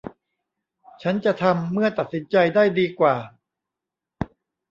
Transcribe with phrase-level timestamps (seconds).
[1.01, 3.15] ฉันจะทำเมื่อตัดสินใจได้ดีกว่า